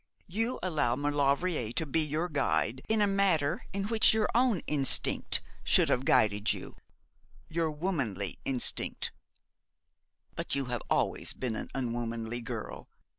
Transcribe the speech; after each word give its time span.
You 0.25 0.57
allow 0.63 0.95
Maulevrier 0.95 1.71
to 1.73 1.85
be 1.85 2.03
your 2.03 2.27
guide 2.27 2.81
in 2.89 3.03
a 3.03 3.05
matter 3.05 3.67
in 3.71 3.83
which 3.83 4.15
your 4.15 4.27
own 4.33 4.61
instinct 4.65 5.43
should 5.63 5.89
have 5.89 6.05
guided 6.05 6.51
you 6.53 6.75
your 7.49 7.69
womanly 7.69 8.39
instinct! 8.43 9.11
But 10.35 10.55
you 10.55 10.65
have 10.65 10.81
always 10.89 11.33
been 11.33 11.55
an 11.55 11.69
unwomanly 11.75 12.41
girl. 12.41 12.89